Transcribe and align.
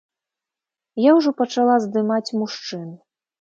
Я 1.03 1.11
ўжо 1.17 1.33
пачала 1.41 1.75
здымаць 1.85 2.35
мужчын. 2.41 2.89